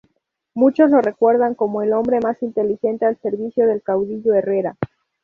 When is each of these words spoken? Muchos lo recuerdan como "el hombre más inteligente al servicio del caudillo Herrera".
Muchos 0.55 0.89
lo 0.89 0.99
recuerdan 0.99 1.53
como 1.53 1.83
"el 1.83 1.93
hombre 1.93 2.19
más 2.21 2.41
inteligente 2.41 3.05
al 3.05 3.17
servicio 3.21 3.67
del 3.67 3.83
caudillo 3.83 4.33
Herrera". 4.33 4.75